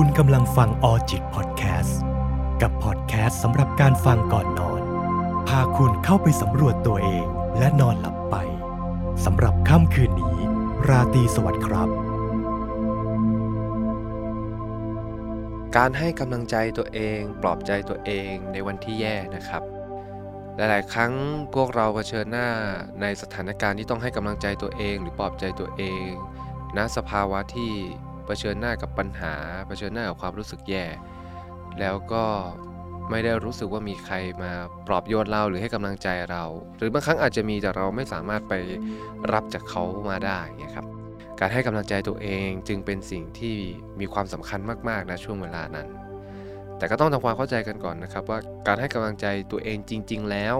[0.00, 2.00] คุณกำลังฟังออจิตพอดแคสต์
[2.62, 4.82] กับพอดแคสต์สำหรับการฟังก่อนนอน
[5.48, 7.26] พาคุณเข้าไปสำรวจตัวเอง
[7.58, 8.36] และนอนหลับไป
[9.24, 10.36] สำหรับค่ำคืนนี้
[10.88, 11.88] ราตรีสวัสดิ์ครับ
[15.76, 19.62] การให้กำลังใจตัวเองปลอบใจตัวเองในวันที่แย่นะครับ
[20.56, 21.12] หลาย ๆ ครั้ง
[21.54, 22.48] พวกเราเผชิญหน้า
[23.00, 26.06] ในสถานการณ์ที่ต้องให้กำลังใจตัวเอง หรือปลอบใจตัวเอง
[26.76, 27.74] ณสภาวะที่
[28.26, 29.34] เผชิญหน้ากับปัญหา
[29.66, 30.84] เผชิญหน้ากับความรู้สึกแย่
[31.80, 32.24] แล้วก็
[33.10, 34.52] ไม่ได้รู้สึกว่ามีใครมา
[34.86, 36.44] ปลอบโยนเราหรือให้กำลังใจเรา
[36.76, 38.54] หรือบางครั้งอาจจะมีแต่เราไม่สามารถไป
[39.32, 40.86] รับจากเขามาได้นะครับ
[41.40, 43.56] การให้กำลังใจตัวเองจึงเป็นสิ่งที่
[44.00, 45.86] มีความสำคัญมากๆนะช่วงเวลานั้น
[46.78, 50.56] แต่ก็ต้องทำความเข้าใจกันก่อนนะครับ ว่าการให้กำลังใจตัวเองจริง ๆ แล้ว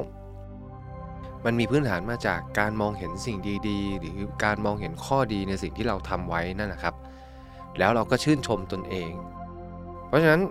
[1.45, 6.95] มันมีพื้นฐานมาจากการมองเห็นสิ่งดี ๆ หรือการมองเห็นข้อดีในสิ่งที่เราทำไว้นั่นนะครับ
[7.79, 9.13] แล้วเราก็ชื่นชมตนเอง
[10.07, 10.43] เพราะฉะนั้น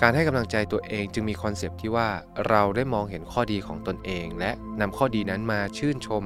[0.00, 2.08] การให้กำลังใจตัวเองจึงมีคอนเซปต์ที่ว่า
[2.48, 6.24] เราได้มองเห็นข้อดีของตนเอง และนำข้อดีนั้นมาชื่นชม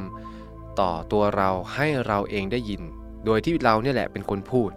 [0.80, 2.82] ต่อตัวเราให้เราเองได้ยิน
[3.24, 4.70] โดยที่เราเนี่ยแหละเป็นคนพูด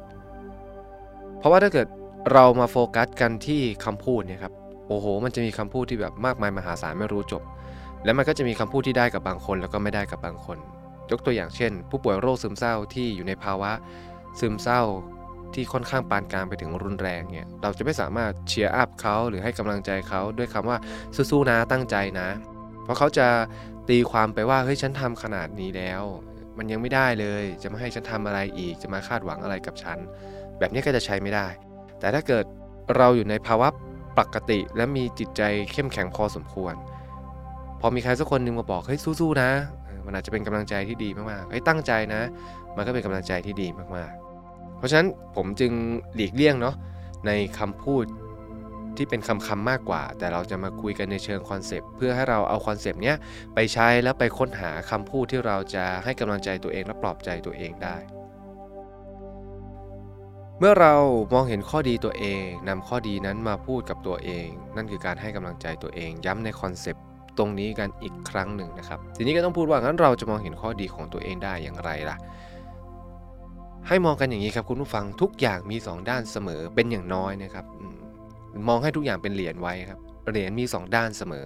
[1.37, 1.87] เพราะว่าถ้าเกิด
[2.33, 4.53] เรามาโฟกัสกันที่คำพูดเนี่ยครับ
[4.87, 7.43] โอ้โห มันจะมีคำพูดที่แบบมากมายมหาศาลไม่รู้จบ
[8.03, 10.57] และมันก็จะมีคำพูดที่ได้กับบางคน แล้วก็ไม่ได้กับบางคน
[11.11, 13.71] ยกตัวอย่างเช่น ผู้ป่วยโรคซึมเศร้าที่อยู่ในภาวะ
[14.39, 14.81] ซึมเศร้า
[15.53, 20.77] ที่ค่อนข้างปานกลางไปถึงรุนแรงเนี่ยเราจะไม่สามารถเชียร์อัพเขาหรือให้กำลังใจเขาด้วยคำว่า
[21.31, 22.29] สู้ๆนะตั้งใจนะ
[22.83, 23.27] เพราะเขาจะ
[23.89, 26.03] ตีความไปว่าเฮ้ยฉันทำขนาดนี้แล้ว
[26.57, 29.97] มันยังไม่ได้เลย จะมาให้ฉันทำอะไรอีก จะมาคาดหวังอะไรกับฉัน
[30.59, 31.47] แบบนี้ก็จะใช้ไม่ได้
[31.99, 32.45] แต่ถ้าเกิด
[32.97, 33.67] เราอยู่ในภาวะ
[34.19, 36.75] ปกติและมีจิตใจเข้มแข็งพอสมควร
[37.81, 39.49] พอมีใครสักคนหนึ่งมาบอกเฮ้ยสู้ๆนะ
[40.05, 42.21] มันอาจจะเป็นกำลังใจที่ดีมากๆเฮ้ยตั้งใจนะ
[42.75, 44.28] มันก็เป็นกำลังใจที่ดีมากๆ
[44.79, 45.71] เพราะฉะนั้นผมจึง
[46.15, 46.75] หลีกเลี่ยงเนาะ
[47.27, 48.05] ในคำพูด
[48.97, 53.15] ที่เป็นคำคำมากกว่า แต่เราจะมาคุยกันในเชิง concept เพื่อให้เราเอา concept เนี้ย
[53.55, 57.97] ไปใช้แล้วไปค้นหาคำพูดที่เราจะให้กำลังใจตัวเองและปลอบใจตัวเองได้
[60.59, 60.95] เมื่อเรา
[61.33, 67.03] มองเห็นข้อดีตัวเองนำข้อดีนั้นมาพูดกับตัวเอง นั่นคือการให้กำลังใจตัวเอง ย้ำในคอนเซปต์
[67.37, 72.17] ตรงนี้กันอีกครั้งหนึ่งนะครับ ทีนี้ก็ต้องพูดว่างั้นเราจะมองเห็นข้อดีของตัวเองได้อย่างไรล่ะ
[73.91, 81.45] ให้มองกันอย่างนี้ครับคุณผู้ฟังทุกอย่างมี 2 ด้านเสมอเป็นอย่างน้อยนะครับมมองให้ทุกอย่างเป็นเหรียญไว้ครับเหรียญมี 2 ด้านเสมอ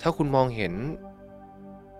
[0.00, 0.72] ถ้าคุณมองเห็น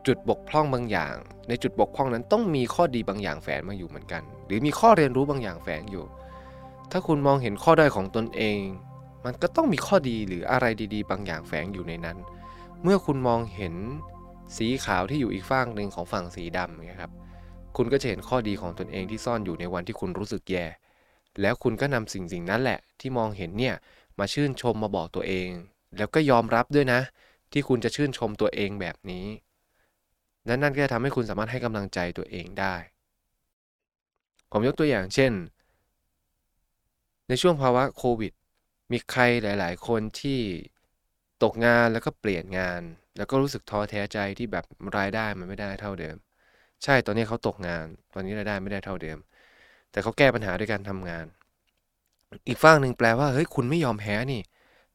[0.06, 1.14] จุดบกพร่องบางอย่าง
[1.48, 6.04] ในจุดบกพร่องนั้นต้องมีข้อดีบางอย่างแฝงมาอยู่เหมือนกัน หรือมีข้อเรียนรู้บางอย่างแฝงอยู่
[6.90, 8.60] ถ้าคุณมองเห็นข้อด้อยของตนเอง
[9.24, 12.16] มันก็ต้องมีข้อดีหรืออะไรดี ๆ บางอย่างแฝงอยู่ในนั้น
[12.82, 13.74] เมื่อคุณมองเห็น
[14.56, 17.12] สีขาวที่อยู่อีกฝั่งหนึ่งของฝั่งสีดำนะครับ
[17.76, 20.64] คุณก็จะเห็นข้อดีของตนเองที่ซ่อนอยู่ในวันที่คุณรู้สึกแย่
[21.40, 23.74] แล้วคุณก็นำสิ่งสิ่งนั้นแหละ ที่มองเห็นเนี่ย
[24.18, 25.48] มาชื่นชมมาบอกตัวเอง
[25.96, 27.00] แล้วก็ยอมรับด้วยนะ
[27.52, 29.26] ที่คุณจะชื่นชมตัวเองแบบนี้
[30.48, 32.74] นั่นนั่นก็จะทำให้คุณสามารถให้กำลังใจตัวเองได้
[34.50, 35.32] ผมยกตัวอย่างเช่น
[37.28, 38.32] ในช่วงภาวะโควิด
[38.92, 40.40] มีใครหลาย ๆ คนที่
[41.42, 42.82] ตกงานแล้วก็เปลี่ยนงาน
[43.16, 44.64] แล้วก็รู้สึกท้อแท้ใจที่แบบ
[44.96, 46.16] รายได้มันไม่ได้เท่าเดิม
[46.84, 49.18] ใช่ตอนนี้เขาตกงาน ตอนนี้รายได้ไม่ได้เท่าเดิม
[49.90, 51.26] แต่เขาแก้ปัญหาด้วยการทำงาน
[52.48, 54.42] อีกฝั่งหนึ่งแปลว่าเฮ้ยคุณไม่ยอมแพ้นี่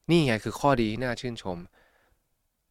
[0.10, 1.58] นี่ไงคือข้อดีน่าชื่นชม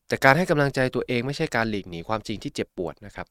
[0.08, 3.26] แต่การให้กำลังใจตัวเองไม่ใช่การหลีกหนีความจริงที่เจ็บปวดนะครับ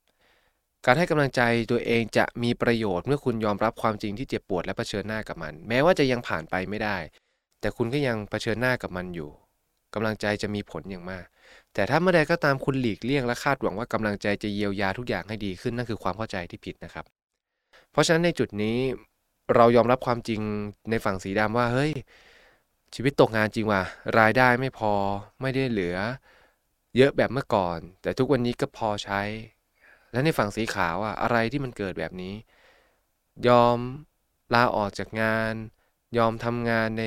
[0.85, 1.41] การให้กำลังใจ
[1.71, 6.97] ตัวเองจะมีประโยชน์เมื่อคุณยอมรับความจริงที่เจ็บปวดและเผชิญหน้ากับมัน แม้ว่าจะยังผ่านไปไม่ได้
[7.59, 9.29] แต่คุณก็ยังเผชิญหน้ากับมันอยู่
[9.93, 11.25] กำลังใจจะมีผลอย่างมาก
[11.73, 17.05] แต่ถ้าเมื่อใดก็ตามคุณหลีกเลี่ยงและคาดหวังว่ากำลังใจจะเยียวยาทุกอย่างให้ดีขึ้นนั่นคือความเข้าใจที่ผิดนะครับ
[17.91, 18.77] เพราะฉะนั้นในจุดนี้
[19.55, 20.41] เรายอมรับความจริง
[20.89, 21.91] ในฝั่งสีดำว่าเฮ้ย
[22.95, 23.83] ชีวิตตกงานจริงว่ะ
[24.19, 24.93] รายได้ไม่พอ
[25.41, 25.97] ไม่ได้เหลือ
[26.97, 29.21] เยอะแบบเมื่อก่อน แต่ทุกวันนี้ก็พอใช้
[30.11, 32.33] และในฝั่งสีขาวอะอะไรที่มันเกิดแบบนี้
[33.47, 33.77] ยอม
[34.53, 35.53] ลาออกจากงาน
[36.17, 37.05] ยอมทำงานใน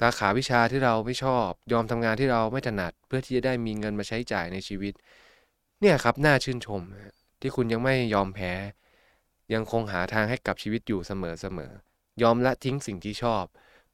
[0.00, 4.92] สาขาวิชาที่เราไม่ชอบ ยอมทำงานที่เราไม่ถนัด เพื่อที่จะได้มีเงินมาใช้จ่ายในชีวิต
[5.80, 6.80] เนี่ยครับน่าชื่นชม
[7.40, 8.52] ที่คุณยังไม่ยอมแพ้
[9.54, 13.44] ยังคงหาทางให้กับชีวิตอยู่เสมอๆยอมละทิ้งสิ่งที่ชอบ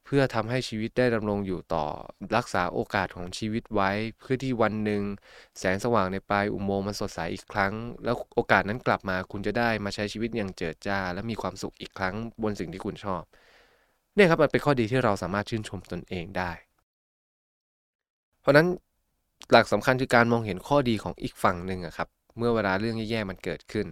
[0.05, 1.85] เพื่อทำให้ชีวิตได้ดำรงอยู่ต่อ
[2.35, 5.03] รักษาโอกาสของชีวิตไว้ เพื่อที่วันหนึ่ง
[5.59, 7.73] แสงสว่างในปลายอุโมงค์มันสดใสอีกครั้ง
[8.03, 13.23] แล้วโอกาสนั้นกลับมาคุณจะได้มาใช้ชีวิตอย่างเจิดจ้า และมีความสุขอีกครั้งบนสิ่งที่คุณชอบ
[14.15, 16.51] เนี่ยครับมันเป็นข้อดีที่เราสามารถชื่นชมตนเองได้
[18.41, 18.67] เพราะนั้น
[19.51, 23.87] หลักสำคัญคือการมองเห็นข้อดีของอีกฝั่งหนึ่งอะครับเมื่อเวลาเรื่องแย่ๆมันเกิดขึ้น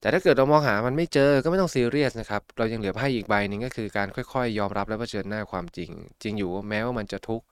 [0.00, 5.90] แต่ถ้าเกิดเรามองหามันไม่เจอก็ไม่ต้องซีเรียสนะครับเรายังเหลือไพ่อีกใบหนึ่งก็คือการค่อยๆ ยอมรับและเผชิญหน้าความจริง
[6.22, 7.46] จริงอยู่แม้ว่ามันจะทุกข์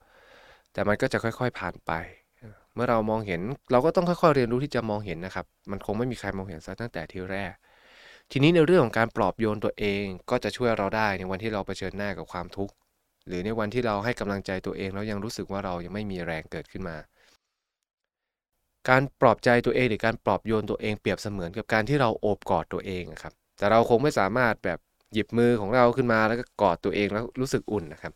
[0.73, 1.91] แต่มันก็จะค่อยๆผ่านไป
[2.73, 3.41] เมื่อเรามองเห็น
[3.71, 7.53] เราก็ต้องค่อยๆเรียนรู้ที่จะมองเห็นนะครับ มันคงไม่มีใครมองเห็นซะตั้งแต่ทีแรก
[8.31, 12.73] ทีนี้ในเรื่องของการปลอบโยนตัวเองก็จะช่วยเราได้ในวันที่เราเผชิญหน้ากับความทุกข์
[13.27, 16.97] หรือในวันที่เราให้กำลังใจตัวเองแล้วยังรู้สึกว่าเรายังไม่มีแรงเกิดขึ้นมา
[18.89, 24.79] การปลอบใจตัวเองหรือการปลอบโยนตัวเองเปรียบเสมือนกับการที่เราโอบกอดตัวเองครับ แต่เราคงไม่สามารถแบบ
[25.13, 28.13] หยิบมือของเราขึ้นมาแล้วก็กอดตัวเองแล้วรู้สึกอุ่นนะครับ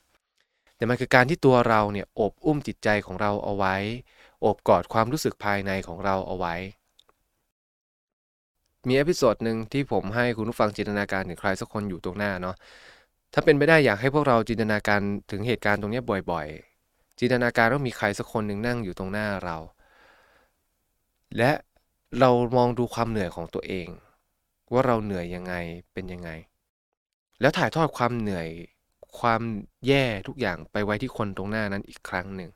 [0.76, 3.76] แต่มันคือการที่ตัวเราเนี่ยโอบอุ้มจิตใจของเราเอาไว้
[4.42, 6.56] โอบกอดความรู้สึกภายในของเราเอาไว้
[8.88, 12.56] มี episode หนึ่งที่ผมให้คุณผู้ฟังจินตนาการถึงใครสักคนอยู่ตรงหน้าเนาะ
[13.34, 19.58] ถ้าเป็นไปได้อยากให้พวกเราจินตนาการถึงเหตุการณ์ตรงนี้บ่อยๆ จินตนาการว่ามีใครสักคนหนึ่งนั่งอยู่ตรงหน้าเรา
[21.38, 21.52] และ
[22.20, 23.88] เรามองดูความเหนื่อยของตัวเอง
[24.72, 25.54] ว่าเราเหนื่อยยังไง
[25.94, 26.30] เป็นยังไง
[27.42, 28.48] แล้วถ่ายทอดความเหนื่อย
[29.20, 29.42] ความ
[29.88, 32.50] แย่ทุกอย่างไปไว้ที่คนตรงหน้านั้นอีกครั้งหนึ่ง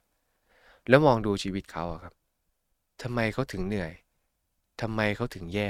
[0.90, 2.14] แล้วมองดูชีวิตเขาครับ
[3.02, 3.92] ทำไมเขาถึงเหนื่อย
[4.82, 5.70] ทำไมเขาถึงแย่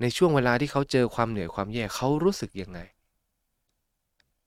[0.00, 2.78] ในช่วงเวลาที่เขาเจอความเหนื่อยความแย่เขารู้สึกยังไง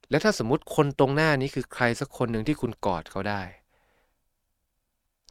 [0.10, 3.42] แล้วถ้าสมมติคนตรงหน้านี้คือใครสักคนหนึ่งที่คุณกอดเขาได้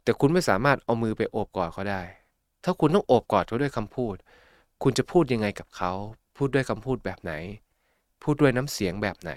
[0.03, 2.01] แต่คุณไม่สามารถเอามือไปโอบกอดเขาได้
[2.63, 4.15] ถ้าคุณต้องโอบกอดเขาด้วยคำพูด
[4.83, 5.91] คุณจะพูดยังไงกับเขา
[6.37, 7.33] พูดด้วยคำพูดแบบไหน
[8.23, 9.31] พูดด้วยน้ำเสียงแบบไหน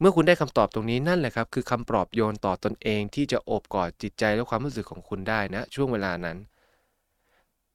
[0.00, 6.38] เมื่อคุณได้คำตอบตรงนี้นั่นแหละครับ คือคำปลอบโยนต่อตอนเองที่จะโอบกอดจิตใจและความรู้สึกของคุณได้นะ ช่วงเวลานั้น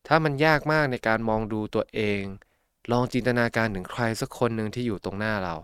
[0.07, 2.22] ถ้ามันยากมากในการมองดูตัวเอง
[2.92, 5.56] ลองจินตนาการถึงใครสักคนหนึ่งที่อยู่ตรงหน้าเรา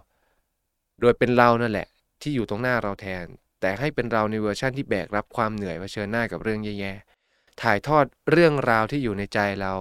[1.02, 1.88] โดยเป็นเรานั่นแหละ
[2.22, 3.26] ที่อยู่ตรงหน้าเราแทน
[3.62, 9.74] แต่ให้เป็นเราในเวอร์ชั่นที่แบกรับความเหนื่อยเผชิญหน้ากับเรื่องแย่ๆ ถ่ายทอดเรื่องราวที่อยู่ในใจเรา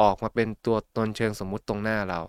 [0.00, 2.20] ออกมาเป็นตัวตนเชิงสมมุติตรงหน้าเรา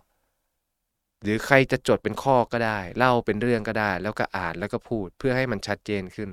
[1.21, 6.29] หรือใครจะจดเป็นข้อก็ได้ เล่าเป็นเรื่องก็ได้ แล้วก็อ่านแล้วก็พูดเพื่อให้มันชัดเจนขึ้น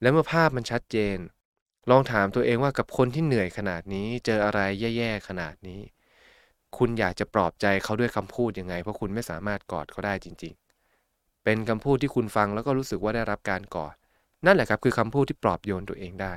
[0.00, 1.16] และเมื่อภาพมันชัดเจน
[1.90, 4.60] ลองถามตัวเองว่ากับคนที่เหนื่อยขนาดนี้ เจออะไร
[4.96, 5.80] แย่ๆขนาดนี้
[6.76, 10.54] คุณอยากจะปลอบใจเขาด้วยคำพูดยังไง เพราะคุณไม่สามารถกอดเขาได้จริง
[10.98, 13.94] ๆ เป็นคำพูดที่คุณฟังแล้วก็รู้สึกว่าได้รับการกอด
[14.46, 16.32] นั่นแหละครับคือคำพูดที่ปลอบโยนตัวเองได้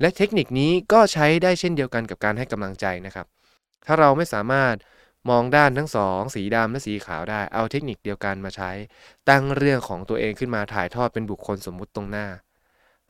[0.00, 3.26] และเทคนิคนี้ก็ใช้ได้เช่นเดียวกันกับการให้กำลังใจนะครับ
[3.86, 4.74] ถ้าเราไม่สามารถ
[5.30, 8.70] มองด้านทั้งสองสีดำและสีขาวได้ เอาเทคนิคเดียวกันมาใช้
[9.28, 12.26] ตั้งเรื่องของตัวเองขึ้นมาถ่ายทอดเป็นบุคคลสมมุติตรงหน้า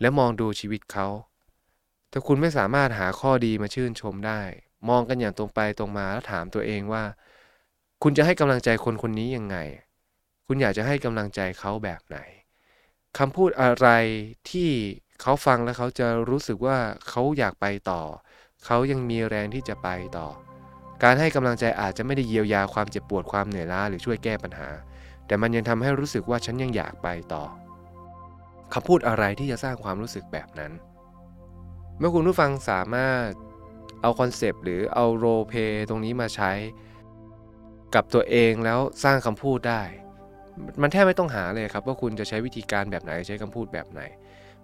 [0.00, 1.06] แล้วมองดูชีวิตเขา
[2.12, 4.40] ถ้าคุณไม่สามารถหาข้อดีมาชื่นชมได้
[4.88, 7.05] มองกันอย่างตรงไปตรงมาแล้วถามตัวเองว่า
[8.02, 9.56] คุณจะให้กำลังใจคนคนนี้ยังไง
[10.46, 12.19] คุณอยากจะให้กำลังใจเขาแบบไหน
[13.19, 13.88] คำพูดอะไร
[14.50, 14.70] ที่
[15.20, 16.78] เขาฟังแล้วเขาจะรู้สึกว่า
[17.08, 18.02] เขาอยากไปต่อ
[18.64, 19.88] เขายังมีแรงที่จะไป
[20.19, 20.28] ต่อ
[21.02, 24.69] การให้กำลังใจอาจจะไม่ได้เยียวยาความเจ็บปวดความเหนื่อยล้าหรือช่วยแก้ปัญหา
[25.26, 27.44] แต่มันยังทำให้รู้สึกว่าฉันยังอยากไปต่อ
[28.72, 30.72] คำพูดอะไรที่จะสร้างความรู้สึกแบบนั้น
[31.99, 33.29] เมื่อคุณผู้ฟังสามารถ
[34.03, 35.55] เอาคอนเซปต์หรือเอาโรเพ
[35.89, 36.53] ตรงนี้มาใช้
[37.95, 39.83] กับตัวเองแล้วสร้างคำพูดได้
[40.83, 44.00] มันแทบไม่ต้องหาเลยครับว่าคุณจะใช้วิธีการแบบไหนใช้คำพูดแบบไหน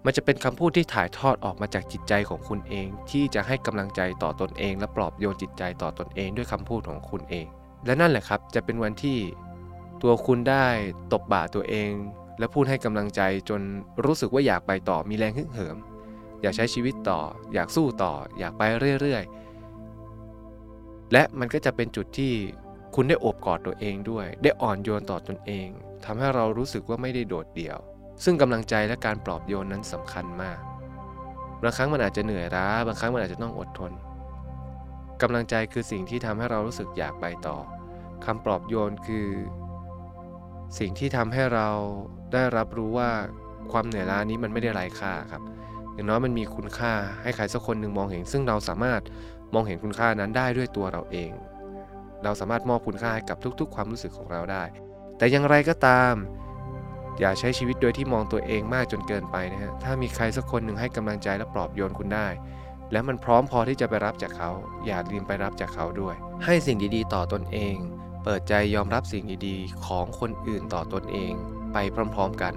[0.05, 7.45] มันจะเป็นคำพูดที่ถ่ายทอดออกมาจากจิตใจของคุณเอง ที่จะให้กำลังใจต่อตอนเอง และปลอบโยนจิตใจต่อตอนเองด้วยคำพูดของคุณเอง
[7.85, 9.19] และนั่นแหละครับจะเป็นวันที่
[10.01, 10.65] ตัวคุณได้
[11.13, 11.91] ตบบ่าตัวเอง
[12.39, 13.61] และพูดให้กำลังใจจน
[14.05, 15.77] รู้สึกว่าอยากไปต่อมีแรงฮึกเหิม
[16.45, 17.21] อยากใช้ชีวิตต่อ
[17.53, 18.61] อยากสู้ต่อ อยากไป
[19.01, 22.33] เรื่อยๆ และมันก็จะเป็นจุดที่
[22.95, 25.67] คุณได้โอบกอดตัวเองด้วย ได้อ่อนโยนต่อตนเอง
[26.05, 27.77] ทำให้เรารู้สึกว่าไม่ได้โดดเดี่ยว
[28.23, 30.59] ซึ่งกำลังใจและการปลอบโยนนั้นสำคัญมาก
[31.61, 33.91] บางครั้งมันอาจจะเหนื่อยล้า บางครั้งมันอาจจะต้องอดทน
[35.21, 37.57] กำลังใจคือสิ่งที่ทำให้เรารู้สึกอยากไปต่อ
[38.25, 39.27] คำปลอบโยนคือ
[40.79, 41.69] สิ่งที่ทำให้เรา
[42.33, 43.09] ได้รับรู้ว่า
[43.71, 45.41] ความเหนื่อยล้านี้มันไม่ได้ไร้ค่าครับ
[45.95, 49.01] อย่างน้อยมันมีคุณค่าให้ใครสักคนหนึ่งมองเห็น ซึ่งเราสามารถ
[49.53, 51.31] มองเห็นคุณค่านั้นได้ด้วยตัวเราเอง
[52.23, 54.63] เราสามารถมอบคุณค่าให้กับทุก ๆ ความรู้สึกของเราได้
[55.17, 56.13] แต่อย่างไรก็ตาม
[57.19, 62.27] อย่าใช้ชีวิตโดยที่มองตัวเองมากจนเกินไปนะฮะถ้ามีใครสักคนหนึ่งให้กำลังใจและปลอบโยนคุณได้
[62.91, 64.49] แล้วมันพร้อมพอที่จะไปรับจากเขา
[64.85, 67.75] อย่าลืมไปรับจากเขาด้วย ให้สิ่งดีๆ ต่อตนเอง
[68.23, 71.33] เปิดใจยอมรับสิ่งดีๆ ของคนอื่นต่อตนเอง
[71.73, 71.77] ไป
[72.15, 72.53] พร้อม ๆกัน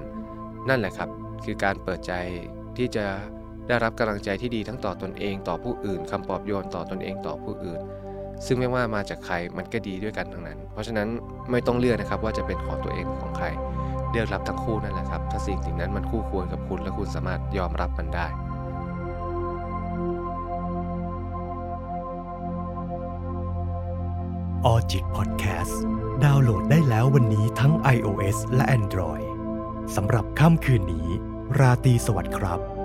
[0.68, 1.08] นั่นแหละครับ
[1.44, 2.12] คือการเปิดใจ
[2.78, 3.06] ที่จะ
[3.68, 7.80] ได้รับกำลังใจที่ดีทั้งต่อตนเองต่อผู้อื่น คำปลอบโยนต่อตนเองต่อผู้อื่น
[8.46, 11.08] ซึ่งไม่ว่ามาจากใครมันก็ดีด้วยกันทั้งนั้น เพราะฉะนั้น
[11.50, 13.46] ไม่ต้องเลือกนะครับว่าจะเป็นของตัวเองของใคร
[14.10, 18.26] เลือกรับทั้งคู่นั่นแหละครับ ถ้าสิ่งสิ่งนั้นมันคู่ควรกับคุณและคุณสามารถยอมรับมันได้
[24.66, 25.80] ออจิตพอดแคสต์
[26.24, 29.26] ดาวน์โหลดได้แล้ววันนี้ทั้ง iOS และ Android
[29.96, 31.08] สำหรับค่ำคืนนี้
[31.60, 32.77] ราตรีสวัสดิ์ครับ